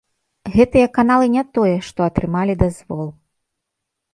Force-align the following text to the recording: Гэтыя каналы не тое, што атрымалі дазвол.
Гэтыя 0.53 0.87
каналы 0.97 1.25
не 1.35 1.43
тое, 1.57 1.75
што 1.91 1.99
атрымалі 2.09 2.53
дазвол. 2.63 3.07